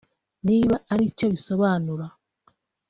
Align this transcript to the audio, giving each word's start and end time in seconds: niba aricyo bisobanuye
niba 0.47 0.75
aricyo 0.91 1.25
bisobanuye 1.33 2.07